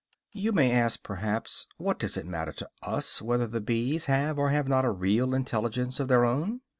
[0.31, 4.49] You may ask, perhaps, what does it matter to us whether the bees have or
[4.49, 6.61] have not a real intelligence of their own?